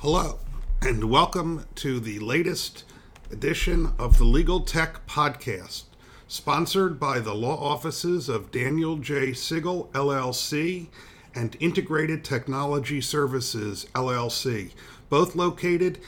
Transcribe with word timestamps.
Hello, 0.00 0.38
and 0.80 1.10
welcome 1.10 1.66
to 1.74 1.98
the 1.98 2.20
latest 2.20 2.84
edition 3.32 3.94
of 3.98 4.16
the 4.16 4.24
Legal 4.24 4.60
Tech 4.60 5.04
Podcast, 5.08 5.86
sponsored 6.28 7.00
by 7.00 7.18
the 7.18 7.34
law 7.34 7.56
offices 7.56 8.28
of 8.28 8.52
Daniel 8.52 8.98
J. 8.98 9.32
Siegel, 9.32 9.90
LLC, 9.94 10.86
and 11.34 11.56
Integrated 11.58 12.22
Technology 12.22 13.00
Services, 13.00 13.88
LLC, 13.92 14.70
both 15.08 15.34
located 15.34 15.98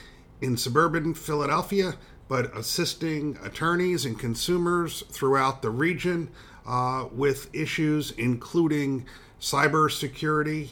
in 0.40 0.56
suburban 0.56 1.12
Philadelphia, 1.12 1.96
but 2.28 2.56
assisting 2.56 3.40
attorneys 3.42 4.04
and 4.04 4.16
consumers 4.16 5.02
throughout 5.10 5.62
the 5.62 5.70
region 5.70 6.28
uh, 6.64 7.06
with 7.10 7.52
issues 7.52 8.12
including 8.12 9.04
cybersecurity 9.40 10.70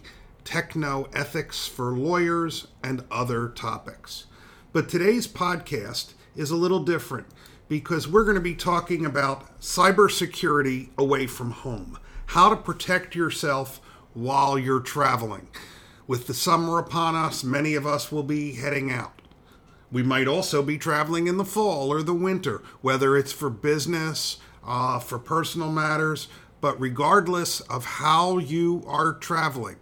techno 0.48 1.06
ethics 1.12 1.66
for 1.66 1.90
lawyers, 1.90 2.68
and 2.82 3.04
other 3.10 3.50
topics. 3.50 4.24
But 4.72 4.88
today's 4.88 5.28
podcast 5.28 6.14
is 6.34 6.50
a 6.50 6.56
little 6.56 6.82
different 6.82 7.26
because 7.68 8.08
we're 8.08 8.24
going 8.24 8.34
to 8.34 8.40
be 8.40 8.54
talking 8.54 9.04
about 9.04 9.60
cybersecurity 9.60 10.88
away 10.96 11.26
from 11.26 11.50
home, 11.50 11.98
how 12.28 12.48
to 12.48 12.56
protect 12.56 13.14
yourself 13.14 13.78
while 14.14 14.58
you're 14.58 14.80
traveling. 14.80 15.48
With 16.06 16.26
the 16.26 16.32
summer 16.32 16.78
upon 16.78 17.14
us, 17.14 17.44
many 17.44 17.74
of 17.74 17.86
us 17.86 18.10
will 18.10 18.22
be 18.22 18.54
heading 18.54 18.90
out. 18.90 19.20
We 19.92 20.02
might 20.02 20.28
also 20.28 20.62
be 20.62 20.78
traveling 20.78 21.26
in 21.26 21.36
the 21.36 21.44
fall 21.44 21.92
or 21.92 22.02
the 22.02 22.14
winter, 22.14 22.62
whether 22.80 23.18
it's 23.18 23.32
for 23.32 23.50
business, 23.50 24.38
uh, 24.66 24.98
for 24.98 25.18
personal 25.18 25.70
matters, 25.70 26.26
but 26.62 26.80
regardless 26.80 27.60
of 27.60 27.84
how 27.84 28.38
you 28.38 28.82
are 28.86 29.12
traveling, 29.12 29.76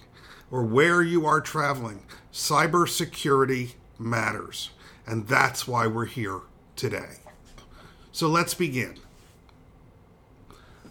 or 0.50 0.62
where 0.62 1.02
you 1.02 1.26
are 1.26 1.40
traveling, 1.40 2.02
cybersecurity 2.32 3.74
matters. 3.98 4.70
And 5.06 5.26
that's 5.26 5.66
why 5.66 5.86
we're 5.86 6.06
here 6.06 6.40
today. 6.74 7.18
So 8.12 8.28
let's 8.28 8.54
begin. 8.54 8.96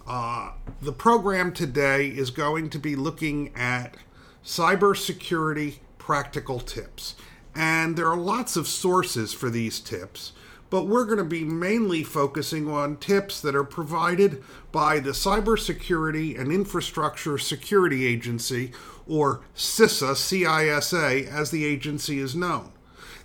Uh, 0.07 0.51
the 0.81 0.91
program 0.91 1.51
today 1.51 2.07
is 2.07 2.29
going 2.29 2.69
to 2.69 2.79
be 2.79 2.95
looking 2.95 3.51
at 3.55 3.95
cybersecurity 4.43 5.79
practical 5.97 6.59
tips. 6.59 7.15
And 7.55 7.95
there 7.95 8.07
are 8.07 8.17
lots 8.17 8.55
of 8.55 8.67
sources 8.67 9.33
for 9.33 9.49
these 9.49 9.79
tips 9.79 10.33
but 10.69 10.87
we're 10.87 11.05
going 11.05 11.17
to 11.17 11.23
be 11.23 11.43
mainly 11.43 12.03
focusing 12.03 12.69
on 12.69 12.97
tips 12.97 13.39
that 13.41 13.55
are 13.55 13.63
provided 13.63 14.43
by 14.71 14.99
the 14.99 15.11
Cybersecurity 15.11 16.39
and 16.39 16.51
Infrastructure 16.51 17.37
Security 17.37 18.05
Agency, 18.05 18.71
or 19.07 19.41
CISA, 19.55 20.13
CISA, 20.13 21.27
as 21.27 21.51
the 21.51 21.65
agency 21.65 22.19
is 22.19 22.35
known. 22.35 22.71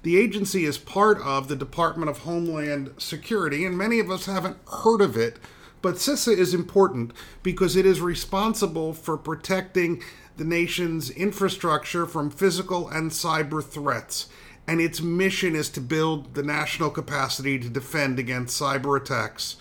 The 0.02 0.18
agency 0.18 0.64
is 0.64 0.78
part 0.78 1.20
of 1.20 1.48
the 1.48 1.56
Department 1.56 2.10
of 2.10 2.18
Homeland 2.18 2.92
Security, 2.98 3.64
and 3.64 3.76
many 3.76 3.98
of 3.98 4.10
us 4.10 4.26
haven't 4.26 4.56
heard 4.82 5.00
of 5.00 5.16
it, 5.16 5.38
but 5.82 5.96
CISA 5.96 6.36
is 6.36 6.54
important 6.54 7.12
because 7.42 7.76
it 7.76 7.86
is 7.86 8.00
responsible 8.00 8.92
for 8.92 9.16
protecting 9.16 10.02
the 10.36 10.44
nation's 10.44 11.10
infrastructure 11.10 12.06
from 12.06 12.30
physical 12.30 12.88
and 12.88 13.10
cyber 13.10 13.62
threats 13.62 14.26
and 14.66 14.80
its 14.80 15.00
mission 15.00 15.56
is 15.56 15.68
to 15.70 15.80
build 15.80 16.34
the 16.34 16.42
national 16.42 16.90
capacity 16.90 17.58
to 17.58 17.68
defend 17.68 18.18
against 18.18 18.60
cyber 18.60 19.00
attacks, 19.00 19.56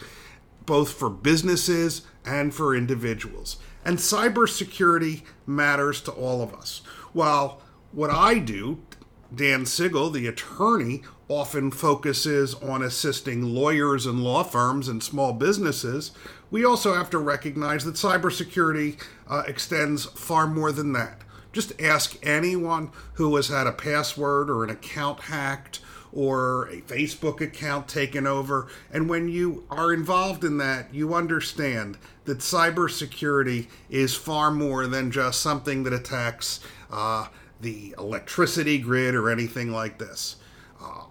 both 0.65 0.91
for 0.93 1.09
businesses 1.09 2.03
and 2.25 2.53
for 2.53 2.75
individuals. 2.75 3.57
And 3.83 3.97
cybersecurity 3.97 5.23
matters 5.47 6.01
to 6.01 6.11
all 6.11 6.41
of 6.41 6.53
us. 6.53 6.81
While 7.13 7.61
what 7.91 8.11
I 8.11 8.37
do, 8.39 8.83
Dan 9.33 9.65
Siegel, 9.65 10.09
the 10.09 10.27
attorney, 10.27 11.01
often 11.27 11.69
focuses 11.69 12.55
on 12.55 12.81
assisting 12.81 13.43
lawyers 13.43 14.05
and 14.05 14.23
law 14.23 14.43
firms 14.43 14.87
and 14.87 15.01
small 15.01 15.31
businesses, 15.31 16.11
we 16.49 16.65
also 16.65 16.95
have 16.95 17.09
to 17.11 17.19
recognize 17.19 17.85
that 17.85 17.93
cybersecurity 17.93 19.01
uh, 19.27 19.43
extends 19.47 20.05
far 20.05 20.47
more 20.47 20.71
than 20.71 20.93
that. 20.93 21.21
Just 21.51 21.79
ask 21.81 22.17
anyone 22.21 22.91
who 23.13 23.35
has 23.35 23.47
had 23.47 23.67
a 23.67 23.71
password 23.71 24.49
or 24.49 24.63
an 24.63 24.69
account 24.69 25.21
hacked 25.21 25.79
or 26.11 26.67
a 26.69 26.81
Facebook 26.81 27.41
account 27.41 27.87
taken 27.87 28.25
over. 28.25 28.67
And 28.91 29.09
when 29.09 29.29
you 29.29 29.65
are 29.69 29.93
involved 29.93 30.43
in 30.43 30.57
that, 30.57 30.93
you 30.93 31.13
understand 31.13 31.97
that 32.25 32.39
cybersecurity 32.39 33.67
is 33.89 34.15
far 34.15 34.51
more 34.51 34.87
than 34.87 35.11
just 35.11 35.41
something 35.41 35.83
that 35.83 35.93
attacks 35.93 36.59
uh, 36.91 37.27
the 37.61 37.93
electricity 37.97 38.77
grid 38.79 39.15
or 39.15 39.29
anything 39.29 39.71
like 39.71 39.97
this. 39.97 40.37
Uh, 40.81 41.05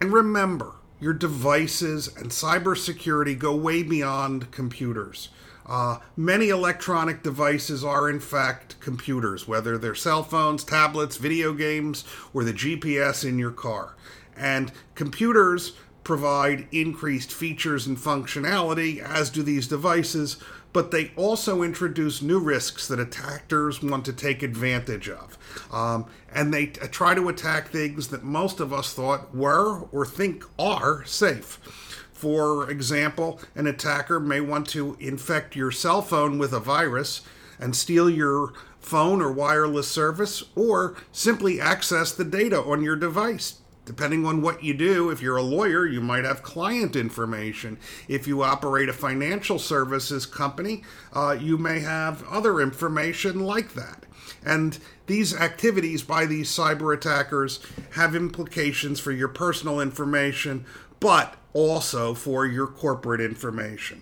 and 0.00 0.12
remember, 0.12 0.76
your 1.00 1.12
devices 1.12 2.08
and 2.16 2.30
cybersecurity 2.30 3.38
go 3.38 3.54
way 3.54 3.82
beyond 3.82 4.50
computers. 4.50 5.28
Uh, 5.66 5.98
many 6.16 6.48
electronic 6.50 7.22
devices 7.22 7.82
are, 7.82 8.10
in 8.10 8.20
fact, 8.20 8.78
computers, 8.80 9.48
whether 9.48 9.78
they're 9.78 9.94
cell 9.94 10.22
phones, 10.22 10.62
tablets, 10.64 11.16
video 11.16 11.52
games, 11.52 12.04
or 12.32 12.44
the 12.44 12.52
GPS 12.52 13.26
in 13.26 13.38
your 13.38 13.50
car. 13.50 13.96
And 14.36 14.72
computers 14.94 15.72
provide 16.02 16.68
increased 16.70 17.32
features 17.32 17.86
and 17.86 17.96
functionality, 17.96 18.98
as 18.98 19.30
do 19.30 19.42
these 19.42 19.66
devices, 19.66 20.36
but 20.74 20.90
they 20.90 21.12
also 21.16 21.62
introduce 21.62 22.20
new 22.20 22.38
risks 22.38 22.88
that 22.88 22.98
attackers 23.00 23.82
want 23.82 24.04
to 24.04 24.12
take 24.12 24.42
advantage 24.42 25.08
of. 25.08 25.38
Um, 25.72 26.06
and 26.32 26.52
they 26.52 26.66
t- 26.66 26.86
try 26.88 27.14
to 27.14 27.28
attack 27.28 27.68
things 27.68 28.08
that 28.08 28.24
most 28.24 28.60
of 28.60 28.72
us 28.72 28.92
thought 28.92 29.34
were 29.34 29.82
or 29.92 30.04
think 30.04 30.44
are 30.58 31.04
safe. 31.04 31.93
For 32.24 32.70
example, 32.70 33.38
an 33.54 33.66
attacker 33.66 34.18
may 34.18 34.40
want 34.40 34.66
to 34.68 34.96
infect 34.98 35.54
your 35.54 35.70
cell 35.70 36.00
phone 36.00 36.38
with 36.38 36.54
a 36.54 36.58
virus 36.58 37.20
and 37.60 37.76
steal 37.76 38.08
your 38.08 38.54
phone 38.80 39.20
or 39.20 39.30
wireless 39.30 39.88
service, 39.88 40.42
or 40.56 40.96
simply 41.12 41.60
access 41.60 42.12
the 42.12 42.24
data 42.24 42.62
on 42.62 42.82
your 42.82 42.96
device. 42.96 43.58
Depending 43.84 44.24
on 44.24 44.40
what 44.40 44.64
you 44.64 44.72
do, 44.72 45.10
if 45.10 45.20
you're 45.20 45.36
a 45.36 45.42
lawyer, 45.42 45.86
you 45.86 46.00
might 46.00 46.24
have 46.24 46.42
client 46.42 46.96
information. 46.96 47.76
If 48.08 48.26
you 48.26 48.42
operate 48.42 48.88
a 48.88 48.94
financial 48.94 49.58
services 49.58 50.24
company, 50.24 50.82
uh, 51.12 51.36
you 51.38 51.58
may 51.58 51.80
have 51.80 52.26
other 52.28 52.58
information 52.58 53.40
like 53.40 53.74
that. 53.74 54.06
And 54.42 54.78
these 55.06 55.36
activities 55.36 56.02
by 56.02 56.24
these 56.24 56.48
cyber 56.48 56.96
attackers 56.96 57.60
have 57.92 58.16
implications 58.16 58.98
for 58.98 59.12
your 59.12 59.28
personal 59.28 59.78
information, 59.78 60.64
but 61.04 61.34
also 61.52 62.14
for 62.14 62.46
your 62.46 62.66
corporate 62.66 63.20
information. 63.20 64.00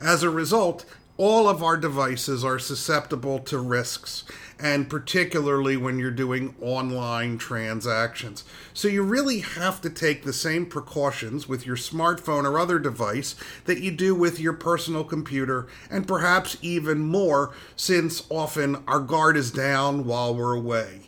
As 0.00 0.24
a 0.24 0.28
result, 0.28 0.84
all 1.16 1.48
of 1.48 1.62
our 1.62 1.76
devices 1.76 2.44
are 2.44 2.58
susceptible 2.58 3.38
to 3.38 3.60
risks, 3.60 4.24
and 4.58 4.90
particularly 4.90 5.76
when 5.76 6.00
you're 6.00 6.10
doing 6.10 6.56
online 6.60 7.38
transactions. 7.38 8.42
So, 8.74 8.88
you 8.88 9.04
really 9.04 9.38
have 9.38 9.80
to 9.82 9.88
take 9.88 10.24
the 10.24 10.32
same 10.32 10.66
precautions 10.66 11.48
with 11.48 11.64
your 11.64 11.76
smartphone 11.76 12.42
or 12.42 12.58
other 12.58 12.80
device 12.80 13.36
that 13.66 13.78
you 13.78 13.92
do 13.92 14.12
with 14.12 14.40
your 14.40 14.54
personal 14.54 15.04
computer, 15.04 15.68
and 15.88 16.08
perhaps 16.08 16.56
even 16.62 16.98
more, 16.98 17.54
since 17.76 18.26
often 18.28 18.82
our 18.88 18.98
guard 18.98 19.36
is 19.36 19.52
down 19.52 20.04
while 20.04 20.34
we're 20.34 20.56
away 20.56 21.02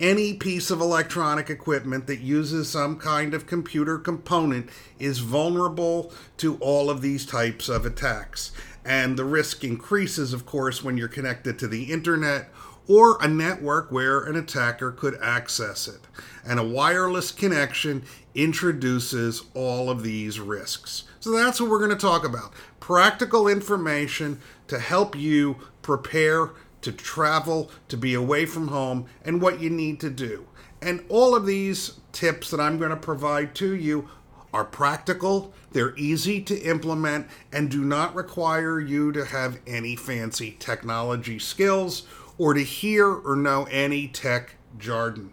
any 0.00 0.32
piece 0.32 0.70
of 0.70 0.80
electronic 0.80 1.50
equipment 1.50 2.06
that 2.06 2.20
uses 2.20 2.70
some 2.70 2.98
kind 2.98 3.34
of 3.34 3.46
computer 3.46 3.98
component 3.98 4.70
is 4.98 5.18
vulnerable 5.18 6.12
to 6.38 6.56
all 6.56 6.88
of 6.88 7.02
these 7.02 7.26
types 7.26 7.68
of 7.68 7.84
attacks. 7.84 8.50
And 8.84 9.18
the 9.18 9.26
risk 9.26 9.62
increases, 9.62 10.32
of 10.32 10.46
course, 10.46 10.82
when 10.82 10.96
you're 10.96 11.08
connected 11.08 11.58
to 11.58 11.68
the 11.68 11.92
internet 11.92 12.48
or 12.88 13.22
a 13.22 13.28
network 13.28 13.92
where 13.92 14.20
an 14.24 14.36
attacker 14.36 14.90
could 14.90 15.16
access 15.22 15.86
it. 15.86 16.00
And 16.44 16.58
a 16.58 16.64
wireless 16.64 17.30
connection 17.30 18.02
introduces 18.34 19.44
all 19.54 19.90
of 19.90 20.02
these 20.02 20.40
risks. 20.40 21.04
So 21.20 21.30
that's 21.30 21.60
what 21.60 21.70
we're 21.70 21.78
going 21.78 21.90
to 21.90 21.96
talk 21.96 22.24
about 22.24 22.52
practical 22.80 23.46
information 23.46 24.40
to 24.66 24.78
help 24.78 25.14
you 25.14 25.56
prepare 25.82 26.50
to 26.82 26.92
travel, 26.92 27.70
to 27.88 27.96
be 27.96 28.14
away 28.14 28.46
from 28.46 28.68
home, 28.68 29.06
and 29.24 29.40
what 29.40 29.60
you 29.60 29.70
need 29.70 30.00
to 30.00 30.10
do. 30.10 30.46
And 30.82 31.04
all 31.08 31.34
of 31.34 31.46
these 31.46 32.00
tips 32.12 32.50
that 32.50 32.60
I'm 32.60 32.78
going 32.78 32.90
to 32.90 32.96
provide 32.96 33.54
to 33.56 33.74
you 33.74 34.08
are 34.52 34.64
practical, 34.64 35.52
they're 35.72 35.96
easy 35.96 36.40
to 36.42 36.58
implement, 36.60 37.28
and 37.52 37.70
do 37.70 37.84
not 37.84 38.14
require 38.14 38.80
you 38.80 39.12
to 39.12 39.24
have 39.26 39.60
any 39.66 39.94
fancy 39.94 40.56
technology 40.58 41.38
skills 41.38 42.06
or 42.38 42.54
to 42.54 42.64
hear 42.64 43.06
or 43.06 43.36
know 43.36 43.68
any 43.70 44.08
tech 44.08 44.56
jargon. 44.78 45.32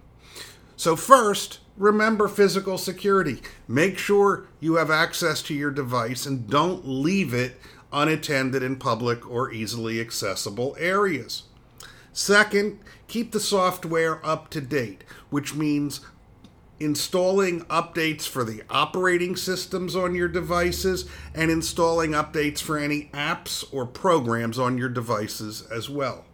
So, 0.75 0.95
first, 0.95 1.59
remember 1.77 2.27
physical 2.27 2.77
security. 2.77 3.41
Make 3.67 3.97
sure 3.97 4.47
you 4.59 4.75
have 4.75 4.91
access 4.91 5.41
to 5.43 5.53
your 5.53 5.71
device 5.71 6.25
and 6.25 6.47
don't 6.47 6.87
leave 6.87 7.33
it 7.33 7.59
unattended 7.91 8.63
in 8.63 8.75
public 8.75 9.29
or 9.29 9.51
easily 9.51 9.99
accessible 9.99 10.75
areas. 10.79 11.43
Second, 12.13 12.79
keep 13.07 13.31
the 13.31 13.39
software 13.39 14.25
up 14.25 14.49
to 14.49 14.61
date, 14.61 15.03
which 15.29 15.53
means 15.53 16.01
installing 16.79 17.61
updates 17.65 18.27
for 18.27 18.43
the 18.43 18.61
operating 18.69 19.35
systems 19.35 19.95
on 19.95 20.13
your 20.13 20.27
devices 20.27 21.09
and 21.33 21.49
installing 21.49 22.11
updates 22.11 22.59
for 22.59 22.77
any 22.77 23.09
apps 23.13 23.63
or 23.71 23.85
programs 23.85 24.59
on 24.59 24.77
your 24.77 24.89
devices 24.89 25.63
as 25.71 25.89
well. 25.89 26.25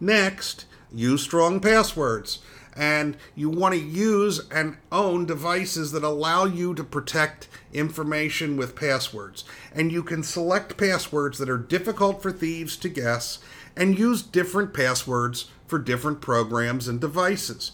Next, 0.00 0.64
use 0.92 1.22
strong 1.22 1.60
passwords. 1.60 2.38
And 2.76 3.16
you 3.34 3.48
want 3.48 3.74
to 3.74 3.80
use 3.80 4.48
and 4.50 4.78
own 4.90 5.26
devices 5.26 5.92
that 5.92 6.02
allow 6.02 6.44
you 6.44 6.74
to 6.74 6.82
protect 6.84 7.48
information 7.72 8.56
with 8.56 8.76
passwords. 8.76 9.44
And 9.72 9.92
you 9.92 10.02
can 10.02 10.22
select 10.22 10.76
passwords 10.76 11.38
that 11.38 11.48
are 11.48 11.58
difficult 11.58 12.22
for 12.22 12.32
thieves 12.32 12.76
to 12.78 12.88
guess 12.88 13.38
and 13.76 13.98
use 13.98 14.22
different 14.22 14.74
passwords 14.74 15.50
for 15.66 15.78
different 15.78 16.20
programs 16.20 16.88
and 16.88 17.00
devices. 17.00 17.72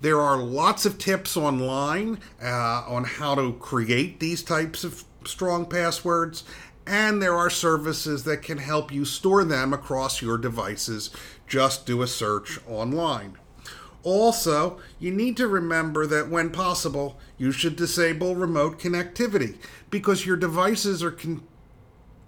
There 0.00 0.20
are 0.20 0.36
lots 0.36 0.84
of 0.84 0.98
tips 0.98 1.36
online 1.36 2.18
uh, 2.42 2.84
on 2.88 3.04
how 3.04 3.36
to 3.36 3.52
create 3.52 4.18
these 4.18 4.42
types 4.42 4.82
of 4.82 5.04
strong 5.24 5.64
passwords, 5.66 6.42
and 6.84 7.22
there 7.22 7.36
are 7.36 7.48
services 7.48 8.24
that 8.24 8.42
can 8.42 8.58
help 8.58 8.92
you 8.92 9.04
store 9.04 9.44
them 9.44 9.72
across 9.72 10.20
your 10.20 10.38
devices. 10.38 11.10
Just 11.46 11.86
do 11.86 12.02
a 12.02 12.08
search 12.08 12.58
online. 12.66 13.38
Also, 14.02 14.80
you 14.98 15.12
need 15.12 15.36
to 15.36 15.46
remember 15.46 16.06
that 16.06 16.28
when 16.28 16.50
possible, 16.50 17.18
you 17.38 17.52
should 17.52 17.76
disable 17.76 18.34
remote 18.34 18.78
connectivity 18.78 19.56
because 19.90 20.26
your 20.26 20.36
devices 20.36 21.02
are 21.02 21.12
con- 21.12 21.46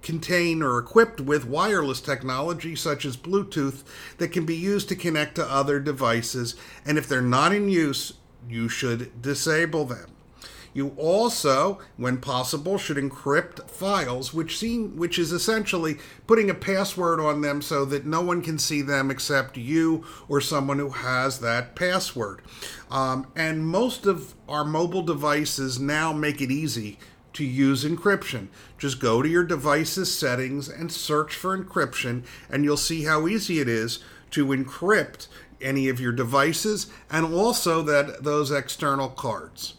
contain 0.03 0.62
or 0.62 0.79
equipped 0.79 1.21
with 1.21 1.47
wireless 1.47 2.00
technology 2.00 2.76
such 2.76 3.05
as 3.05 3.17
Bluetooth 3.17 3.82
that 4.19 4.32
can 4.32 4.47
be 4.47 4.55
used 4.55 4.88
to 4.88 4.94
connect 4.94 5.35
to 5.35 5.50
other 5.50 5.81
devices, 5.81 6.55
and 6.85 6.99
if 6.99 7.09
they're 7.09 7.23
not 7.23 7.53
in 7.53 7.69
use, 7.69 8.15
you 8.49 8.69
should 8.69 9.21
disable 9.23 9.85
them. 9.85 10.13
You 10.75 10.93
also, 10.97 11.79
when 11.97 12.19
possible, 12.19 12.79
should 12.79 12.97
encrypt 12.97 13.71
files, 13.71 14.35
which 14.35 14.59
seem 14.59 14.97
which 14.97 15.21
is 15.21 15.31
essentially 15.31 15.99
putting 16.26 16.50
a 16.50 16.55
password 16.55 17.21
on 17.21 17.41
them 17.41 17.62
so 17.62 17.85
that 17.85 18.05
no 18.05 18.21
one 18.21 18.43
can 18.43 18.59
see 18.59 18.82
them 18.82 19.09
except 19.11 19.56
you 19.56 20.05
or 20.29 20.41
someone 20.41 20.81
who 20.81 20.91
has 20.91 21.38
that 21.38 21.76
password. 21.76 22.43
Um, 22.91 23.29
and 23.37 23.67
most 23.67 24.05
of 24.05 24.35
our 24.49 24.65
mobile 24.65 25.03
devices 25.03 25.79
now 25.79 26.12
make 26.12 26.41
it 26.41 26.50
easy 26.50 26.99
to 27.35 27.44
use 27.44 27.85
encryption. 27.85 28.49
Just 28.76 29.00
go 29.00 29.23
to 29.23 29.29
your 29.29 29.44
device's 29.44 30.12
settings 30.17 30.69
and 30.69 30.91
search 30.91 31.37
for 31.37 31.56
encryption, 31.56 32.25
and 32.50 32.65
you'll 32.65 32.76
see 32.76 33.05
how 33.05 33.29
easy 33.29 33.61
it 33.61 33.69
is 33.69 34.00
to 34.31 34.47
encrypt 34.47 35.29
any 35.61 35.88
of 35.88 36.00
your 36.00 36.12
devices 36.12 36.88
and 37.11 37.32
also 37.32 37.81
that 37.82 38.25
those 38.25 38.50
external 38.50 39.09
cards. 39.09 39.75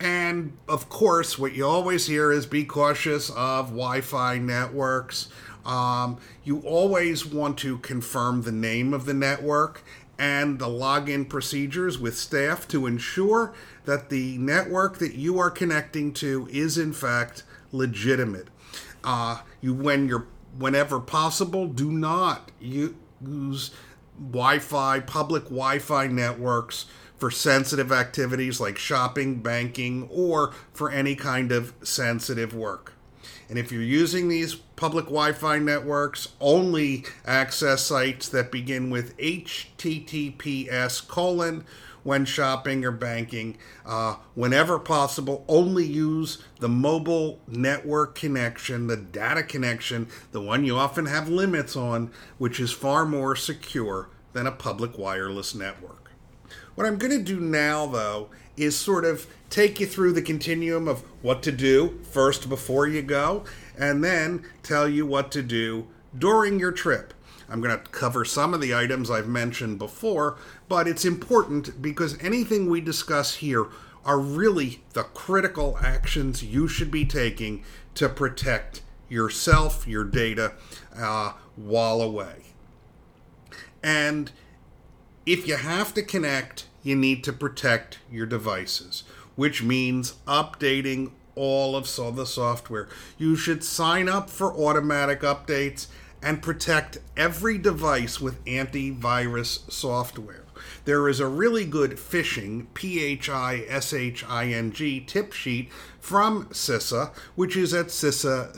And 0.00 0.56
of 0.68 0.88
course, 0.88 1.38
what 1.38 1.54
you 1.54 1.66
always 1.66 2.06
hear 2.06 2.32
is 2.32 2.46
be 2.46 2.64
cautious 2.64 3.30
of 3.30 3.68
Wi 3.68 4.00
Fi 4.00 4.38
networks. 4.38 5.28
Um, 5.64 6.18
you 6.42 6.60
always 6.60 7.24
want 7.24 7.58
to 7.58 7.78
confirm 7.78 8.42
the 8.42 8.52
name 8.52 8.92
of 8.92 9.06
the 9.06 9.14
network 9.14 9.82
and 10.18 10.58
the 10.58 10.66
login 10.66 11.28
procedures 11.28 11.98
with 11.98 12.16
staff 12.16 12.68
to 12.68 12.86
ensure 12.86 13.54
that 13.84 14.10
the 14.10 14.38
network 14.38 14.98
that 14.98 15.14
you 15.14 15.38
are 15.38 15.50
connecting 15.50 16.12
to 16.14 16.48
is 16.50 16.78
in 16.78 16.92
fact 16.92 17.42
legitimate. 17.72 18.48
Uh, 19.02 19.38
you 19.60 19.74
when 19.74 20.08
you're 20.08 20.26
whenever 20.56 21.00
possible, 21.00 21.66
do 21.66 21.90
not 21.90 22.50
use 22.60 23.70
Wi-Fi 24.18 25.00
public 25.00 25.44
Wi-Fi 25.44 26.06
networks 26.06 26.86
for 27.18 27.30
sensitive 27.30 27.92
activities 27.92 28.60
like 28.60 28.78
shopping, 28.78 29.40
banking, 29.40 30.08
or 30.10 30.52
for 30.72 30.90
any 30.90 31.14
kind 31.14 31.52
of 31.52 31.72
sensitive 31.82 32.54
work. 32.54 32.92
And 33.48 33.58
if 33.58 33.70
you're 33.70 33.82
using 33.82 34.28
these 34.28 34.54
public 34.54 35.06
Wi 35.06 35.32
Fi 35.32 35.58
networks, 35.58 36.28
only 36.40 37.04
access 37.26 37.82
sites 37.82 38.28
that 38.30 38.50
begin 38.50 38.90
with 38.90 39.16
HTTPS 39.18 41.06
colon 41.06 41.64
when 42.04 42.24
shopping 42.24 42.84
or 42.84 42.90
banking. 42.90 43.56
Uh, 43.84 44.16
whenever 44.34 44.78
possible, 44.78 45.44
only 45.48 45.84
use 45.84 46.38
the 46.60 46.68
mobile 46.68 47.40
network 47.48 48.14
connection, 48.14 48.86
the 48.86 48.96
data 48.96 49.42
connection, 49.42 50.06
the 50.30 50.40
one 50.40 50.64
you 50.64 50.76
often 50.76 51.06
have 51.06 51.28
limits 51.28 51.74
on, 51.74 52.10
which 52.38 52.60
is 52.60 52.72
far 52.72 53.04
more 53.04 53.34
secure 53.34 54.10
than 54.32 54.46
a 54.46 54.52
public 54.52 54.98
wireless 54.98 55.54
network. 55.54 56.03
What 56.74 56.86
I'm 56.86 56.98
going 56.98 57.12
to 57.12 57.22
do 57.22 57.40
now, 57.40 57.86
though, 57.86 58.28
is 58.56 58.76
sort 58.76 59.04
of 59.04 59.26
take 59.50 59.80
you 59.80 59.86
through 59.86 60.12
the 60.12 60.22
continuum 60.22 60.88
of 60.88 61.02
what 61.22 61.42
to 61.44 61.52
do 61.52 62.00
first 62.10 62.48
before 62.48 62.86
you 62.86 63.02
go, 63.02 63.44
and 63.78 64.02
then 64.02 64.44
tell 64.62 64.88
you 64.88 65.06
what 65.06 65.30
to 65.32 65.42
do 65.42 65.86
during 66.16 66.58
your 66.58 66.72
trip. 66.72 67.14
I'm 67.48 67.60
going 67.60 67.76
to 67.76 67.90
cover 67.90 68.24
some 68.24 68.54
of 68.54 68.60
the 68.60 68.74
items 68.74 69.10
I've 69.10 69.28
mentioned 69.28 69.78
before, 69.78 70.36
but 70.68 70.88
it's 70.88 71.04
important 71.04 71.80
because 71.82 72.20
anything 72.22 72.68
we 72.68 72.80
discuss 72.80 73.36
here 73.36 73.66
are 74.04 74.18
really 74.18 74.80
the 74.92 75.02
critical 75.02 75.78
actions 75.80 76.42
you 76.42 76.68
should 76.68 76.90
be 76.90 77.04
taking 77.04 77.62
to 77.94 78.08
protect 78.08 78.82
yourself, 79.08 79.86
your 79.86 80.04
data, 80.04 80.52
uh, 80.96 81.32
while 81.56 82.00
away. 82.00 82.44
And 83.82 84.32
if 85.26 85.48
you 85.48 85.56
have 85.56 85.94
to 85.94 86.02
connect, 86.02 86.66
you 86.82 86.94
need 86.94 87.24
to 87.24 87.32
protect 87.32 87.98
your 88.10 88.26
devices, 88.26 89.04
which 89.36 89.62
means 89.62 90.14
updating 90.26 91.10
all 91.34 91.74
of 91.76 91.84
the 92.16 92.26
software. 92.26 92.88
You 93.18 93.36
should 93.36 93.64
sign 93.64 94.08
up 94.08 94.30
for 94.30 94.52
automatic 94.52 95.20
updates 95.20 95.86
and 96.22 96.42
protect 96.42 96.98
every 97.16 97.58
device 97.58 98.20
with 98.20 98.44
antivirus 98.44 99.70
software. 99.70 100.43
There 100.84 101.08
is 101.08 101.20
a 101.20 101.26
really 101.26 101.64
good 101.64 101.92
phishing, 101.92 102.66
P 102.74 103.02
H 103.02 103.28
I 103.28 103.64
S 103.68 103.92
H 103.92 104.24
I 104.28 104.46
N 104.46 104.72
G, 104.72 105.00
tip 105.00 105.32
sheet 105.32 105.70
from 106.00 106.46
CISA, 106.46 107.14
which 107.34 107.56
is 107.56 107.72
at 107.74 107.86
CISA.gov. 107.86 108.56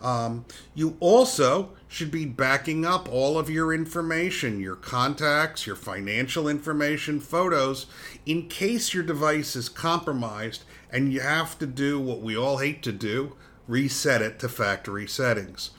Um, 0.00 0.44
you 0.74 0.96
also 1.00 1.70
should 1.88 2.10
be 2.10 2.24
backing 2.26 2.84
up 2.84 3.08
all 3.08 3.38
of 3.38 3.48
your 3.48 3.72
information, 3.72 4.60
your 4.60 4.76
contacts, 4.76 5.66
your 5.66 5.76
financial 5.76 6.48
information, 6.48 7.20
photos, 7.20 7.86
in 8.26 8.48
case 8.48 8.92
your 8.92 9.04
device 9.04 9.56
is 9.56 9.68
compromised 9.68 10.64
and 10.90 11.12
you 11.12 11.20
have 11.20 11.58
to 11.58 11.66
do 11.66 11.98
what 12.00 12.20
we 12.20 12.36
all 12.36 12.58
hate 12.58 12.82
to 12.82 12.92
do 12.92 13.34
reset 13.66 14.22
it 14.22 14.38
to 14.40 14.48
factory 14.48 15.06
settings. 15.06 15.70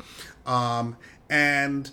Um, 0.45 0.97
and 1.29 1.91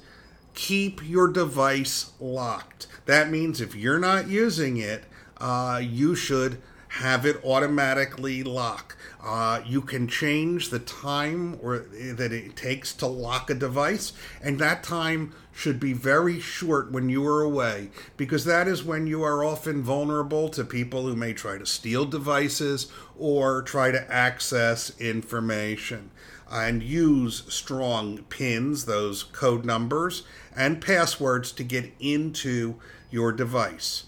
keep 0.55 1.07
your 1.09 1.29
device 1.29 2.13
locked. 2.21 2.87
That 3.07 3.31
means 3.31 3.61
if 3.61 3.75
you're 3.75 3.99
not 3.99 4.29
using 4.29 4.77
it, 4.77 5.05
uh, 5.39 5.81
you 5.83 6.15
should 6.15 6.63
have 6.93 7.25
it 7.25 7.43
automatically 7.43 8.43
lock. 8.43 8.99
Uh, 9.25 9.63
you 9.65 9.81
can 9.81 10.07
change 10.07 10.69
the 10.69 10.79
time 10.79 11.59
or 11.63 11.79
that 11.79 12.33
it 12.33 12.55
takes 12.55 12.93
to 12.93 13.07
lock 13.07 13.49
a 13.49 13.55
device, 13.55 14.13
and 14.43 14.59
that 14.59 14.83
time 14.83 15.33
should 15.53 15.81
be 15.81 15.95
very 15.95 16.39
short 16.39 16.93
when 16.93 17.09
you 17.09 17.27
are 17.27 17.41
away 17.41 17.89
because 18.19 18.45
that 18.45 18.69
is 18.69 18.85
when 18.85 19.07
you 19.07 19.23
are 19.23 19.43
often 19.43 19.83
vulnerable 19.83 20.51
to 20.51 20.65
people 20.65 21.07
who 21.07 21.17
may 21.17 21.33
try 21.33 21.57
to 21.57 21.65
steal 21.65 22.05
devices 22.05 22.93
or 23.19 23.63
try 23.63 23.91
to 23.91 24.13
access 24.13 24.99
information 25.01 26.11
and 26.51 26.83
use 26.83 27.45
strong 27.49 28.19
pins, 28.25 28.85
those 28.85 29.23
code 29.23 29.65
numbers, 29.65 30.25
and 30.55 30.83
passwords 30.83 31.53
to 31.53 31.65
get 31.65 31.91
into 31.99 32.75
your 33.11 33.33
device. 33.33 34.05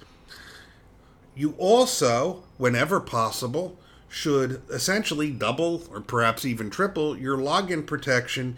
You 1.35 1.55
also, 1.59 2.45
whenever 2.59 3.01
possible, 3.01 3.77
should 4.09 4.63
essentially 4.71 5.31
double 5.31 5.83
or 5.91 6.01
perhaps 6.01 6.45
even 6.45 6.71
triple 6.71 7.19
your 7.19 7.37
login 7.37 7.85
protection 7.85 8.57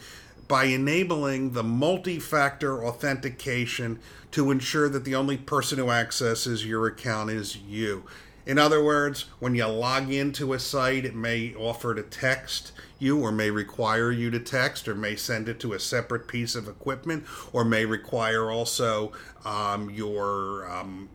by 0.48 0.64
enabling 0.64 1.52
the 1.52 1.62
multi 1.62 2.18
factor 2.18 2.84
authentication 2.84 3.98
to 4.32 4.50
ensure 4.50 4.88
that 4.88 5.04
the 5.04 5.14
only 5.14 5.36
person 5.36 5.78
who 5.78 5.90
accesses 5.90 6.66
your 6.66 6.86
account 6.86 7.30
is 7.30 7.56
you. 7.56 8.04
In 8.44 8.58
other 8.58 8.84
words, 8.84 9.24
when 9.40 9.56
you 9.56 9.66
log 9.66 10.12
into 10.12 10.52
a 10.52 10.58
site, 10.60 11.04
it 11.04 11.16
may 11.16 11.52
offer 11.54 11.94
to 11.94 12.02
text 12.02 12.70
you 12.98 13.18
or 13.18 13.32
may 13.32 13.50
require 13.50 14.12
you 14.12 14.30
to 14.30 14.38
text 14.38 14.86
or 14.86 14.94
may 14.94 15.16
send 15.16 15.48
it 15.48 15.58
to 15.60 15.72
a 15.72 15.80
separate 15.80 16.28
piece 16.28 16.54
of 16.54 16.68
equipment 16.68 17.24
or 17.52 17.64
may 17.64 17.84
require 17.84 18.50
also 18.50 19.10
um, 19.44 19.90
your 19.90 20.70
um, 20.70 21.08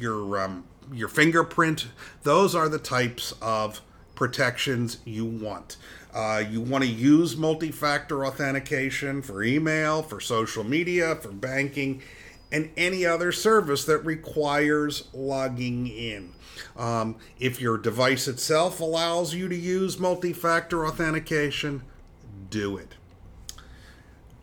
your 0.00 0.40
um, 0.40 0.64
your 0.92 1.08
fingerprint. 1.08 1.88
Those 2.22 2.54
are 2.54 2.68
the 2.68 2.78
types 2.78 3.32
of 3.40 3.80
protections 4.14 4.98
you 5.04 5.24
want. 5.24 5.76
Uh, 6.12 6.42
you 6.48 6.60
want 6.60 6.82
to 6.84 6.90
use 6.90 7.36
multi 7.36 7.70
factor 7.70 8.26
authentication 8.26 9.22
for 9.22 9.42
email, 9.42 10.02
for 10.02 10.20
social 10.20 10.64
media, 10.64 11.14
for 11.16 11.30
banking, 11.30 12.02
and 12.50 12.70
any 12.76 13.06
other 13.06 13.32
service 13.32 13.84
that 13.84 13.98
requires 13.98 15.08
logging 15.12 15.86
in. 15.86 16.32
Um, 16.76 17.16
if 17.38 17.60
your 17.60 17.78
device 17.78 18.26
itself 18.28 18.80
allows 18.80 19.34
you 19.34 19.48
to 19.48 19.56
use 19.56 19.98
multi 19.98 20.32
factor 20.32 20.86
authentication, 20.86 21.82
do 22.50 22.76
it. 22.76 22.96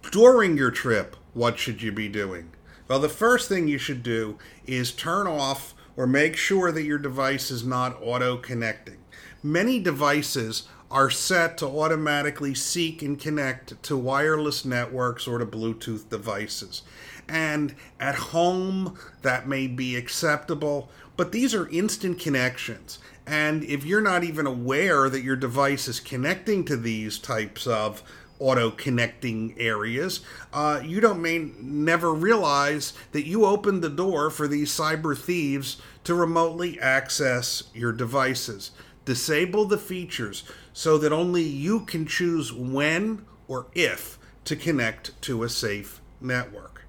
During 0.09 0.57
your 0.57 0.71
trip, 0.71 1.17
what 1.33 1.59
should 1.59 1.81
you 1.81 1.91
be 1.91 2.07
doing? 2.07 2.51
Well, 2.87 2.99
the 2.99 3.09
first 3.09 3.49
thing 3.49 3.67
you 3.67 3.77
should 3.77 4.01
do 4.01 4.37
is 4.65 4.91
turn 4.91 5.27
off 5.27 5.73
or 5.97 6.07
make 6.07 6.37
sure 6.37 6.71
that 6.71 6.83
your 6.83 6.99
device 6.99 7.51
is 7.51 7.65
not 7.65 8.01
auto 8.01 8.37
connecting. 8.37 8.97
Many 9.43 9.79
devices 9.79 10.67
are 10.89 11.09
set 11.09 11.57
to 11.57 11.65
automatically 11.65 12.55
seek 12.55 13.01
and 13.01 13.19
connect 13.19 13.81
to 13.83 13.97
wireless 13.97 14.63
networks 14.63 15.27
or 15.27 15.37
to 15.37 15.45
Bluetooth 15.45 16.09
devices. 16.09 16.83
And 17.27 17.75
at 17.99 18.15
home, 18.15 18.97
that 19.21 19.49
may 19.49 19.67
be 19.67 19.97
acceptable, 19.97 20.89
but 21.17 21.33
these 21.33 21.53
are 21.53 21.67
instant 21.69 22.19
connections. 22.19 22.99
And 23.25 23.65
if 23.65 23.83
you're 23.83 23.99
not 23.99 24.23
even 24.23 24.47
aware 24.47 25.09
that 25.09 25.23
your 25.23 25.35
device 25.35 25.89
is 25.89 25.99
connecting 25.99 26.63
to 26.65 26.77
these 26.77 27.19
types 27.19 27.67
of 27.67 28.01
auto 28.39 28.71
connecting 28.71 29.55
areas, 29.57 30.21
uh, 30.53 30.81
you 30.83 30.99
don't 30.99 31.21
may 31.21 31.37
never 31.59 32.13
realize 32.13 32.93
that 33.11 33.25
you 33.25 33.45
opened 33.45 33.81
the 33.81 33.89
door 33.89 34.29
for 34.29 34.47
these 34.47 34.71
cyber 34.71 35.17
thieves 35.17 35.81
to 36.03 36.15
remotely 36.15 36.79
access 36.79 37.63
your 37.73 37.91
devices. 37.91 38.71
Disable 39.05 39.65
the 39.65 39.77
features 39.77 40.43
so 40.73 40.97
that 40.97 41.13
only 41.13 41.43
you 41.43 41.81
can 41.81 42.05
choose 42.05 42.51
when 42.53 43.25
or 43.47 43.67
if 43.73 44.17
to 44.45 44.55
connect 44.55 45.19
to 45.23 45.43
a 45.43 45.49
safe 45.49 46.01
network. 46.21 46.83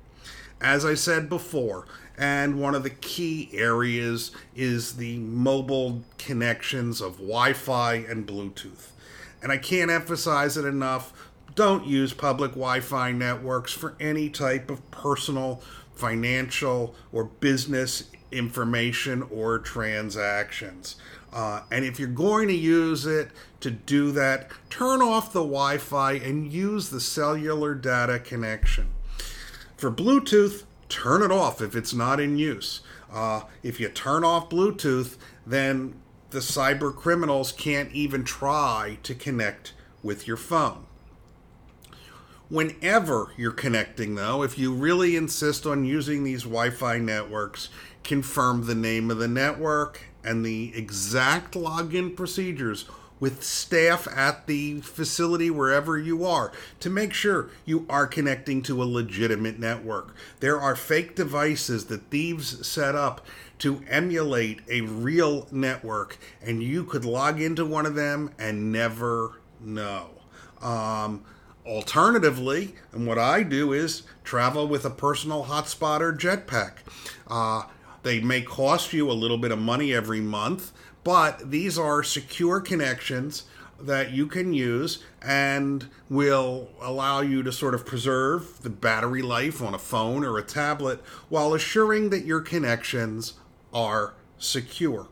As 0.61 0.85
I 0.85 0.95
said 0.95 1.29
before, 1.29 1.87
and 2.19 2.61
one 2.61 2.75
of 2.75 2.83
the 2.83 2.91
key 2.91 3.49
areas 3.53 4.33
is 4.57 4.97
the 4.97 5.19
mobile 5.19 6.03
connections 6.19 7.01
of 7.01 7.19
Wi 7.19 7.53
Fi 7.53 7.95
and 7.95 8.27
Bluetooth. 8.27 8.89
And 9.41 9.53
I 9.53 9.57
can't 9.57 9.91
emphasize 9.91 10.57
it 10.57 10.65
enough 10.65 11.13
don't 11.55 11.87
use 11.87 12.13
public 12.13 12.53
Wi 12.53 12.81
Fi 12.81 13.13
networks 13.13 13.73
for 13.73 13.95
any 13.99 14.29
type 14.29 14.71
of 14.71 14.89
personal, 14.91 15.63
financial, 15.95 16.95
or 17.13 17.25
business 17.25 18.11
information 18.31 19.23
or 19.31 19.59
transactions. 19.59 20.97
Uh, 21.33 21.63
and 21.71 21.85
if 21.85 21.99
you're 21.99 22.09
going 22.09 22.49
to 22.49 22.55
use 22.55 23.07
it 23.07 23.31
to 23.61 23.71
do 23.71 24.13
that, 24.13 24.51
turn 24.71 25.03
off 25.03 25.33
the 25.33 25.41
Wi 25.41 25.79
Fi 25.79 26.13
and 26.13 26.53
use 26.53 26.91
the 26.91 27.01
cellular 27.01 27.75
data 27.75 28.19
connection. 28.19 28.89
For 29.77 29.91
Bluetooth, 29.91 30.65
turn 30.89 31.23
it 31.23 31.31
off 31.31 31.61
if 31.61 31.77
it's 31.77 31.95
not 31.95 32.21
in 32.21 32.39
use. 32.39 32.81
Uh, 33.13 33.43
if 33.63 33.79
you 33.81 33.89
turn 33.89 34.25
off 34.25 34.51
Bluetooth, 34.51 35.17
then 35.47 35.95
the 36.31 36.41
cyber 36.41 36.95
criminals 36.95 37.53
can't 37.53 37.91
even 37.93 38.25
try 38.25 38.99
to 39.03 39.15
connect 39.15 39.73
with 40.03 40.27
your 40.27 40.37
phone. 40.37 40.85
Whenever 42.49 43.29
you're 43.37 43.53
connecting, 43.53 44.15
though, 44.15 44.43
if 44.43 44.59
you 44.59 44.73
really 44.73 45.17
insist 45.17 45.67
on 45.67 45.85
using 45.85 46.25
these 46.25 46.45
Wi 46.45 46.71
Fi 46.71 46.99
networks, 46.99 47.69
confirm 48.03 48.65
the 48.65 48.75
name 48.75 49.11
of 49.11 49.19
the 49.19 49.29
network 49.29 50.05
and 50.25 50.45
the 50.45 50.73
exact 50.75 51.53
login 51.55 52.17
procedures 52.17 52.87
with 53.21 53.43
staff 53.43 54.07
at 54.09 54.47
the 54.47 54.81
facility 54.81 55.51
wherever 55.51 55.99
you 55.99 56.25
are 56.25 56.53
to 56.81 56.89
make 56.89 57.13
sure 57.13 57.51
you 57.65 57.85
are 57.91 58.07
connecting 58.07 58.63
to 58.63 58.83
a 58.83 58.85
legitimate 58.85 59.59
network. 59.59 60.15
There 60.41 60.61
are 60.61 60.77
fake 60.77 61.17
devices 61.17 61.87
that 61.87 62.11
thieves 62.11 62.67
set 62.67 62.95
up 62.95 63.27
to 63.59 63.83
emulate 63.89 64.61
a 64.71 64.83
real 64.83 65.49
network, 65.51 66.17
and 66.41 66.63
you 66.63 66.85
could 66.85 67.05
log 67.05 67.41
into 67.41 67.67
one 67.67 67.87
of 67.87 67.95
them 67.95 68.31
and 68.39 68.73
never 68.73 69.41
know. 69.61 70.11
Um, 70.63 71.25
Alternatively, 71.69 72.75
and 72.93 73.07
what 73.07 73.19
I 73.19 73.43
do 73.43 73.75
is 73.75 74.05
travel 74.25 74.67
with 74.67 74.87
a 74.87 74.91
personal 74.91 75.45
hotspot 75.45 76.01
or 76.01 76.15
jetpack. 76.15 76.77
Uh, 77.27 77.65
they 78.03 78.21
may 78.21 78.41
cost 78.41 78.95
you 78.95 79.11
a 79.11 79.13
little 79.13 79.37
bit 79.37 79.53
of 79.53 79.59
money 79.59 79.93
every 79.93 80.23
month, 80.23 80.73
but 81.05 81.51
these 81.51 81.79
are 81.79 82.03
secure 82.03 82.63
connections 82.63 83.43
that 83.79 84.13
you 84.13 84.27
can 84.27 84.55
use 84.55 85.05
and 85.21 85.89
will 86.09 86.71
allow 86.81 87.21
you 87.21 87.43
to 87.43 87.53
sort 87.53 87.75
of 87.75 87.85
preserve 87.85 88.63
the 88.63 88.71
battery 88.71 89.21
life 89.21 89.61
on 89.61 89.75
a 89.75 89.79
phone 89.79 90.25
or 90.25 90.39
a 90.39 90.43
tablet 90.43 91.03
while 91.29 91.53
assuring 91.53 92.09
that 92.09 92.25
your 92.25 92.41
connections 92.41 93.35
are 93.75 94.15
secure. 94.39 95.07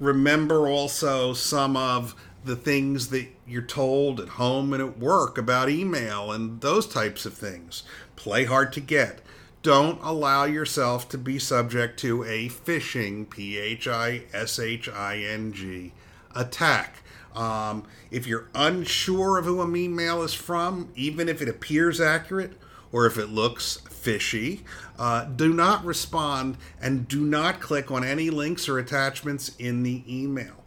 Remember 0.00 0.66
also 0.66 1.34
some 1.34 1.76
of 1.76 2.16
the 2.44 2.56
things 2.56 3.08
that 3.08 3.28
you're 3.46 3.62
told 3.62 4.20
at 4.20 4.30
home 4.30 4.72
and 4.72 4.82
at 4.82 4.98
work 4.98 5.38
about 5.38 5.68
email 5.68 6.32
and 6.32 6.60
those 6.60 6.86
types 6.86 7.24
of 7.24 7.34
things. 7.34 7.82
Play 8.16 8.44
hard 8.44 8.72
to 8.72 8.80
get. 8.80 9.20
Don't 9.62 10.00
allow 10.02 10.44
yourself 10.44 11.08
to 11.10 11.18
be 11.18 11.38
subject 11.38 11.98
to 12.00 12.24
a 12.24 12.48
phishing, 12.48 13.30
P 13.30 13.58
H 13.58 13.86
I 13.86 14.24
S 14.32 14.58
H 14.58 14.88
I 14.88 15.18
N 15.18 15.52
G, 15.52 15.92
attack. 16.34 16.96
Um, 17.34 17.84
if 18.10 18.26
you're 18.26 18.48
unsure 18.54 19.38
of 19.38 19.44
who 19.44 19.62
an 19.62 19.74
email 19.76 20.22
is 20.22 20.34
from, 20.34 20.90
even 20.96 21.28
if 21.28 21.40
it 21.40 21.48
appears 21.48 22.00
accurate 22.00 22.54
or 22.90 23.06
if 23.06 23.16
it 23.16 23.28
looks 23.28 23.78
fishy, 23.88 24.64
uh, 24.98 25.24
do 25.24 25.54
not 25.54 25.84
respond 25.84 26.58
and 26.80 27.06
do 27.06 27.24
not 27.24 27.60
click 27.60 27.90
on 27.90 28.04
any 28.04 28.30
links 28.30 28.68
or 28.68 28.78
attachments 28.78 29.52
in 29.58 29.84
the 29.84 30.02
email 30.08 30.61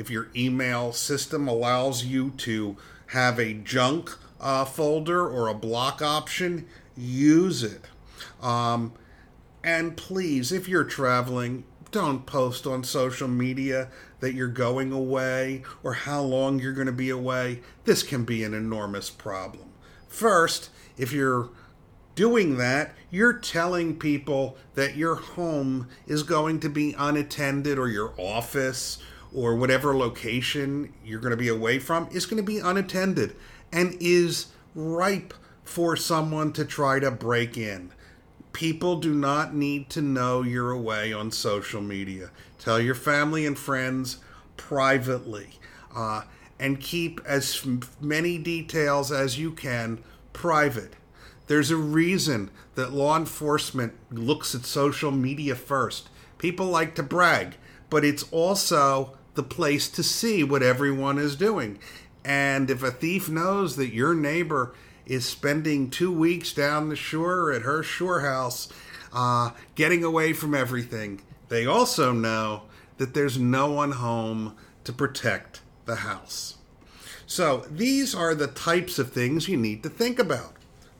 if 0.00 0.08
your 0.08 0.28
email 0.34 0.92
system 0.94 1.46
allows 1.46 2.04
you 2.06 2.30
to 2.30 2.74
have 3.08 3.38
a 3.38 3.52
junk 3.52 4.10
uh, 4.40 4.64
folder 4.64 5.28
or 5.28 5.46
a 5.46 5.54
block 5.54 6.00
option, 6.00 6.66
use 6.96 7.62
it. 7.62 7.84
Um, 8.40 8.94
and 9.62 9.98
please, 9.98 10.52
if 10.52 10.66
you're 10.66 10.84
traveling, 10.84 11.64
don't 11.90 12.24
post 12.24 12.66
on 12.66 12.82
social 12.82 13.28
media 13.28 13.88
that 14.20 14.32
you're 14.32 14.48
going 14.48 14.90
away 14.90 15.64
or 15.82 15.92
how 15.92 16.22
long 16.22 16.60
you're 16.60 16.72
going 16.72 16.86
to 16.86 16.92
be 16.92 17.10
away. 17.10 17.60
This 17.84 18.02
can 18.02 18.24
be 18.24 18.42
an 18.42 18.54
enormous 18.54 19.10
problem. 19.10 19.68
First, 20.08 20.70
if 20.96 21.12
you're 21.12 21.50
doing 22.14 22.56
that, 22.56 22.94
you're 23.10 23.34
telling 23.34 23.98
people 23.98 24.56
that 24.74 24.96
your 24.96 25.16
home 25.16 25.88
is 26.06 26.22
going 26.22 26.60
to 26.60 26.70
be 26.70 26.94
unattended 26.96 27.78
or 27.78 27.88
your 27.88 28.14
office 28.16 28.98
or 29.32 29.54
whatever 29.54 29.96
location 29.96 30.92
you're 31.04 31.20
going 31.20 31.30
to 31.30 31.36
be 31.36 31.48
away 31.48 31.78
from 31.78 32.08
is 32.10 32.26
going 32.26 32.36
to 32.36 32.46
be 32.46 32.58
unattended 32.58 33.34
and 33.72 33.96
is 34.00 34.46
ripe 34.74 35.34
for 35.64 35.96
someone 35.96 36.52
to 36.52 36.64
try 36.64 36.98
to 36.98 37.10
break 37.10 37.56
in. 37.56 37.92
People 38.52 38.96
do 38.96 39.14
not 39.14 39.54
need 39.54 39.88
to 39.90 40.02
know 40.02 40.42
you're 40.42 40.72
away 40.72 41.12
on 41.12 41.30
social 41.30 41.80
media. 41.80 42.30
Tell 42.58 42.80
your 42.80 42.96
family 42.96 43.46
and 43.46 43.56
friends 43.56 44.18
privately 44.56 45.58
uh, 45.94 46.22
and 46.58 46.80
keep 46.80 47.20
as 47.24 47.64
many 48.00 48.36
details 48.38 49.12
as 49.12 49.38
you 49.38 49.52
can 49.52 50.02
private. 50.32 50.94
There's 51.46 51.70
a 51.70 51.76
reason 51.76 52.50
that 52.74 52.92
law 52.92 53.16
enforcement 53.16 53.94
looks 54.10 54.54
at 54.54 54.64
social 54.64 55.10
media 55.10 55.54
first. 55.54 56.08
People 56.38 56.66
like 56.66 56.94
to 56.96 57.02
brag, 57.02 57.56
but 57.88 58.04
it's 58.04 58.24
also 58.30 59.16
the 59.40 59.46
place 59.46 59.88
to 59.88 60.02
see 60.02 60.44
what 60.44 60.62
everyone 60.62 61.16
is 61.16 61.34
doing. 61.34 61.78
And 62.26 62.70
if 62.70 62.82
a 62.82 62.90
thief 62.90 63.26
knows 63.26 63.76
that 63.76 63.94
your 63.94 64.12
neighbor 64.14 64.74
is 65.06 65.24
spending 65.24 65.88
two 65.88 66.12
weeks 66.12 66.52
down 66.52 66.90
the 66.90 66.94
shore 66.96 67.50
at 67.50 67.62
her 67.62 67.82
shore 67.82 68.20
house, 68.20 68.68
uh, 69.14 69.52
getting 69.76 70.04
away 70.04 70.34
from 70.34 70.54
everything, 70.54 71.22
they 71.48 71.64
also 71.64 72.12
know 72.12 72.64
that 72.98 73.14
there's 73.14 73.38
no 73.38 73.72
one 73.72 73.92
home 73.92 74.58
to 74.84 74.92
protect 74.92 75.62
the 75.86 75.96
house. 75.96 76.58
So 77.26 77.64
these 77.70 78.14
are 78.14 78.34
the 78.34 78.48
types 78.48 78.98
of 78.98 79.10
things 79.10 79.48
you 79.48 79.56
need 79.56 79.82
to 79.84 79.88
think 79.88 80.18
about. 80.18 80.52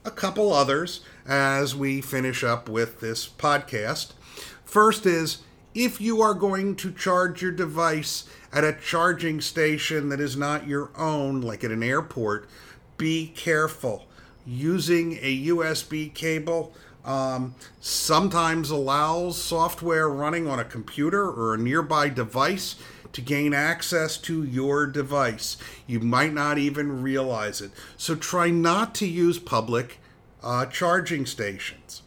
A 0.03 0.11
couple 0.11 0.51
others 0.51 1.03
as 1.27 1.77
we 1.77 2.01
finish 2.01 2.43
up 2.43 2.71
with 2.71 3.01
this 3.01 3.29
podcast. 3.29 4.13
First 4.65 5.05
is 5.05 5.43
if 5.75 6.01
you 6.01 6.21
are 6.21 6.35
going 6.35 6.75
to 6.77 6.93
charge 6.93 7.43
your 7.43 7.53
device 7.53 8.25
at 8.53 8.65
a 8.65 8.73
charging 8.73 9.41
station 9.41 10.09
that 10.09 10.21
is 10.21 10.37
not 10.37 10.67
your 10.67 10.91
own, 10.97 11.41
like 11.41 11.63
at 11.63 11.71
an 11.71 11.83
airport, 11.83 12.49
be 12.97 13.29
careful. 13.29 14.07
Using 14.45 15.19
a 15.21 15.47
USB 15.47 16.13
cable 16.13 16.73
um, 17.05 17.55
sometimes 17.81 18.71
allows 18.71 19.41
software 19.41 20.09
running 20.09 20.49
on 20.49 20.59
a 20.59 20.65
computer 20.65 21.25
or 21.25 21.55
a 21.55 21.59
nearby 21.59 22.09
device 22.09 22.77
to 23.13 23.21
gain 23.21 23.55
access 23.55 24.17
to 24.17 24.45
your 24.45 24.87
device. 24.87 25.57
You 25.87 26.01
might 26.01 26.33
not 26.33 26.59
even 26.59 27.03
realize 27.03 27.61
it. 27.61 27.71
So 27.97 28.15
try 28.15 28.51
not 28.51 28.95
to 28.97 29.07
use 29.07 29.39
public 29.39 29.99
uh, 30.43 30.67
charging 30.67 31.27
stations. 31.27 32.03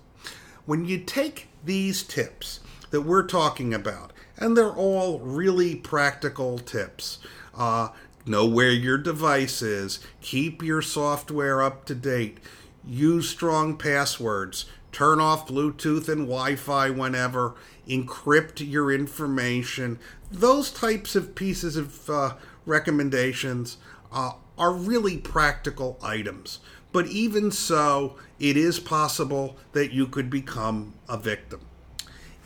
When 0.65 0.86
you 0.86 1.00
take 1.00 1.50
these 1.63 2.03
tips 2.03 2.60
that 2.94 3.02
we're 3.02 3.26
talking 3.26 3.74
about, 3.74 4.14
and 4.38 4.56
they're 4.56 4.70
all 4.70 5.18
really 5.18 5.74
practical 5.74 6.60
tips. 6.60 7.18
Uh, 7.58 7.90
know 8.24 8.46
where 8.46 8.70
your 8.70 9.00
device 9.00 9.64
is, 9.64 10.00
keep 10.22 10.62
your 10.62 10.80
software 10.80 11.60
up 11.64 11.86
to 11.86 11.96
date, 11.96 12.38
use 12.86 13.28
strong 13.28 13.76
passwords, 13.78 14.66
turn 14.92 15.20
off 15.20 15.48
Bluetooth 15.48 16.08
and 16.08 16.28
Wi 16.28 16.56
Fi 16.56 16.92
whenever, 16.92 17.56
encrypt 17.88 18.60
your 18.60 18.92
information. 18.92 19.98
Those 20.30 20.70
types 20.70 21.16
of 21.16 21.34
pieces 21.34 21.76
of 21.76 22.08
uh, 22.08 22.36
recommendations 22.64 23.78
uh, 24.12 24.34
are 24.56 24.72
really 24.72 25.18
practical 25.18 25.98
items. 26.04 26.60
But 26.92 27.08
even 27.08 27.50
so, 27.50 28.18
it 28.40 28.56
is 28.56 28.80
possible 28.80 29.58
that 29.72 29.92
you 29.92 30.06
could 30.06 30.30
become 30.30 30.94
a 31.10 31.18
victim. 31.18 31.62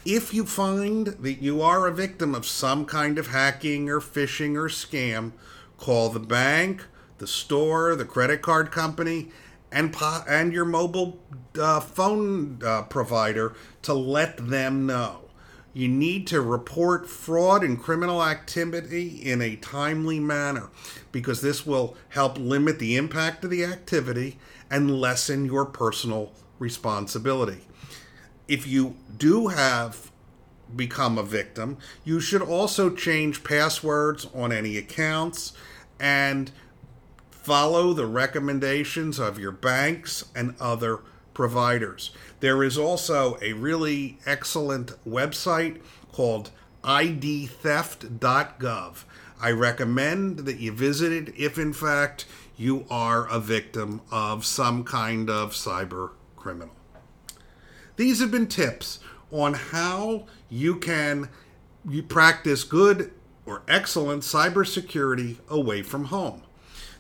If 0.09 0.33
you 0.33 0.45
find 0.45 1.07
that 1.07 1.41
you 1.41 1.61
are 1.61 1.85
a 1.85 1.93
victim 1.93 2.33
of 2.33 2.45
some 2.45 2.85
kind 2.85 3.17
of 3.17 3.27
hacking 3.27 3.89
or 3.89 3.99
phishing 3.99 4.55
or 4.55 4.69
scam, 4.69 5.33
call 5.75 6.07
the 6.07 6.21
bank, 6.21 6.85
the 7.17 7.27
store, 7.27 7.93
the 7.93 8.05
credit 8.05 8.41
card 8.41 8.71
company, 8.71 9.31
and 9.69 9.91
po- 9.91 10.23
and 10.25 10.53
your 10.53 10.63
mobile 10.63 11.19
uh, 11.59 11.81
phone 11.81 12.61
uh, 12.63 12.83
provider 12.83 13.53
to 13.81 13.93
let 13.93 14.37
them 14.37 14.85
know. 14.85 15.25
You 15.73 15.89
need 15.89 16.25
to 16.27 16.39
report 16.39 17.09
fraud 17.09 17.61
and 17.61 17.77
criminal 17.77 18.23
activity 18.23 19.09
in 19.09 19.41
a 19.41 19.57
timely 19.57 20.21
manner 20.21 20.69
because 21.11 21.41
this 21.41 21.65
will 21.65 21.97
help 22.07 22.37
limit 22.37 22.79
the 22.79 22.95
impact 22.95 23.43
of 23.43 23.49
the 23.49 23.65
activity 23.65 24.39
and 24.71 25.01
lessen 25.01 25.43
your 25.43 25.65
personal 25.65 26.31
responsibility. 26.59 27.67
If 28.48 28.66
you 28.66 28.96
do 29.18 29.48
have 29.48 30.12
become 30.75 31.18
a 31.18 31.24
victim, 31.24 31.77
you 32.04 32.20
should 32.20 32.42
also 32.42 32.89
change 32.89 33.44
passwords 33.44 34.27
on 34.34 34.51
any 34.51 34.77
accounts 34.77 35.54
and 36.00 36.51
follow 37.30 37.94
the 37.94 38.06
recommendations 38.06 39.20
of 39.20 39.39
your 39.39 39.51
banks 39.51 40.25
and 40.36 40.54
other 40.60 41.00
providers. 41.34 42.12
There 42.39 42.63
is 42.63 42.77
also 42.77 43.38
a 43.42 43.54
really 43.54 44.20
excellent 44.25 44.94
website 45.08 45.82
called 46.12 46.51
idtheft.gov. 46.84 49.04
I 49.39 49.51
recommend 49.51 50.39
that 50.39 50.60
you 50.60 50.72
visit 50.72 51.12
it 51.12 51.32
if, 51.38 51.60
in 51.60 51.74
fact, 51.74 52.25
you 52.58 52.86
are 52.89 53.27
a 53.27 53.39
victim 53.39 54.01
of 54.12 54.46
some 54.46 54.84
kind 54.84 55.30
of 55.30 55.51
cyber 55.51 56.12
criminal. 56.36 56.76
These 57.98 58.22
have 58.22 58.32
been 58.32 58.48
tips 58.48 59.00
on 59.32 59.54
how 59.54 60.25
you 60.50 60.77
can 60.77 61.30
you 61.88 62.01
practice 62.04 62.63
good 62.63 63.12
or 63.46 63.63
excellent 63.68 64.24
cybersecurity 64.24 65.38
away 65.50 65.82
from 65.82 66.06
home. 66.06 66.44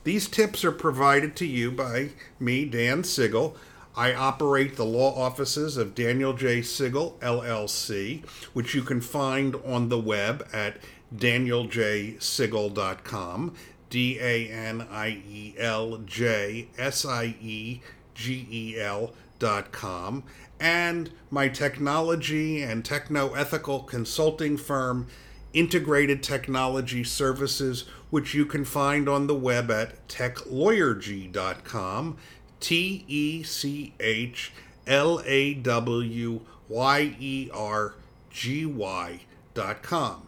These 0.03 0.27
tips 0.27 0.65
are 0.65 0.71
provided 0.71 1.35
to 1.37 1.45
you 1.45 1.71
by 1.71 2.09
me, 2.39 2.65
Dan 2.65 3.03
Siegel. 3.03 3.55
I 3.95 4.13
operate 4.13 4.75
the 4.75 4.85
law 4.85 5.19
offices 5.19 5.77
of 5.77 5.95
Daniel 5.95 6.33
J. 6.33 6.61
Siegel, 6.61 7.17
LLC, 7.19 8.23
which 8.53 8.75
you 8.75 8.83
can 8.83 9.01
find 9.01 9.55
on 9.65 9.89
the 9.89 9.99
web 9.99 10.47
at 10.53 10.77
danieljsiegel.com. 11.15 13.55
D 13.89 14.19
A 14.19 14.49
N 14.49 14.85
I 14.91 15.23
E 15.27 15.55
L 15.57 15.97
J 16.05 16.67
S 16.77 17.05
I 17.05 17.35
E 17.41 17.81
G 18.13 18.47
E 18.49 18.79
L.com. 18.79 19.26
Dot 19.39 19.71
com, 19.71 20.23
and 20.59 21.11
my 21.29 21.47
technology 21.47 22.63
and 22.63 22.83
techno 22.83 23.35
ethical 23.35 23.81
consulting 23.81 24.57
firm, 24.57 25.05
Integrated 25.53 26.23
Technology 26.23 27.03
Services, 27.03 27.85
which 28.09 28.33
you 28.33 28.45
can 28.45 28.65
find 28.65 29.07
on 29.07 29.27
the 29.27 29.35
web 29.35 29.69
at 29.69 30.07
techlawyergy.com. 30.07 32.17
T 32.59 33.05
E 33.07 33.43
C 33.43 33.93
H 33.99 34.51
L 34.87 35.21
A 35.25 35.53
W 35.53 36.41
Y 36.69 37.15
E 37.19 37.51
R 37.53 37.93
G 38.31 38.65
Y 38.65 39.19
dot 39.53 39.83
com. 39.83 40.23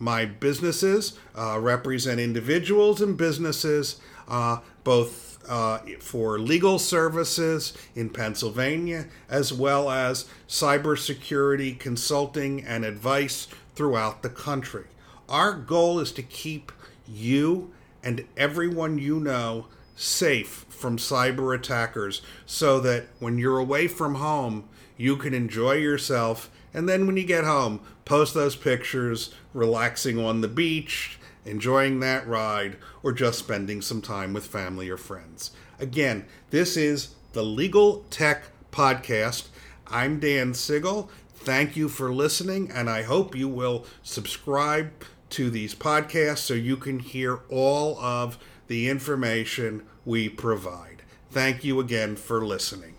My 0.00 0.24
businesses 0.24 1.16
uh, 1.36 1.58
represent 1.60 2.18
individuals 2.20 3.00
and 3.00 3.16
businesses, 3.16 4.00
uh, 4.28 4.58
both 4.84 5.27
uh, 5.48 5.78
for 6.00 6.38
legal 6.38 6.78
services 6.78 7.72
in 7.94 8.10
Pennsylvania, 8.10 9.06
as 9.28 9.52
well 9.52 9.90
as 9.90 10.26
cybersecurity 10.48 11.78
consulting 11.78 12.64
and 12.64 12.84
advice 12.84 13.48
throughout 13.74 14.22
the 14.22 14.28
country. 14.28 14.84
Our 15.28 15.52
goal 15.52 16.00
is 16.00 16.12
to 16.12 16.22
keep 16.22 16.72
you 17.06 17.72
and 18.02 18.24
everyone 18.36 18.98
you 18.98 19.20
know 19.20 19.66
safe 19.96 20.64
from 20.68 20.96
cyber 20.96 21.54
attackers 21.54 22.22
so 22.46 22.78
that 22.80 23.06
when 23.18 23.36
you're 23.36 23.58
away 23.58 23.88
from 23.88 24.16
home, 24.16 24.68
you 24.96 25.16
can 25.16 25.34
enjoy 25.34 25.72
yourself. 25.72 26.50
And 26.72 26.88
then 26.88 27.06
when 27.06 27.16
you 27.16 27.24
get 27.24 27.44
home, 27.44 27.80
post 28.04 28.34
those 28.34 28.56
pictures 28.56 29.34
relaxing 29.52 30.18
on 30.18 30.40
the 30.40 30.48
beach, 30.48 31.17
enjoying 31.48 32.00
that 32.00 32.28
ride, 32.28 32.76
or 33.02 33.12
just 33.12 33.38
spending 33.38 33.80
some 33.80 34.02
time 34.02 34.32
with 34.32 34.46
family 34.46 34.88
or 34.90 34.96
friends. 34.96 35.50
Again, 35.80 36.26
this 36.50 36.76
is 36.76 37.14
the 37.32 37.42
Legal 37.42 38.04
Tech 38.10 38.44
Podcast. 38.70 39.48
I'm 39.86 40.20
Dan 40.20 40.54
Siegel. 40.54 41.10
Thank 41.34 41.76
you 41.76 41.88
for 41.88 42.12
listening, 42.12 42.70
and 42.70 42.90
I 42.90 43.02
hope 43.02 43.34
you 43.34 43.48
will 43.48 43.86
subscribe 44.02 44.90
to 45.30 45.50
these 45.50 45.74
podcasts 45.74 46.38
so 46.38 46.54
you 46.54 46.76
can 46.76 46.98
hear 46.98 47.40
all 47.48 47.98
of 47.98 48.38
the 48.66 48.88
information 48.88 49.86
we 50.04 50.28
provide. 50.28 51.02
Thank 51.30 51.64
you 51.64 51.80
again 51.80 52.16
for 52.16 52.44
listening. 52.44 52.97